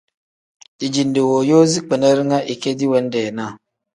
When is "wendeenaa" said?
2.91-3.51